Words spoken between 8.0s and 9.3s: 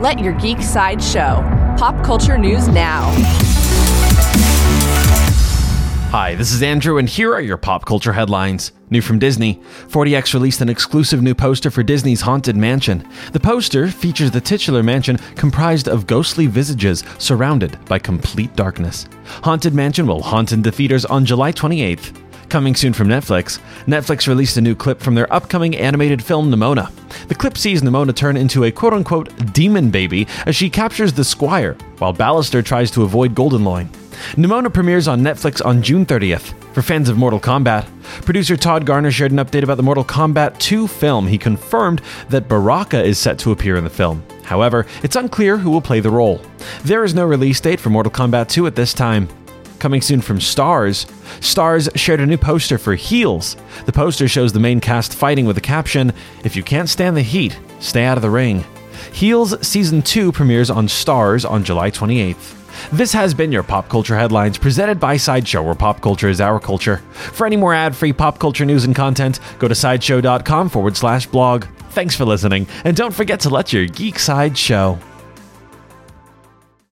headlines. New from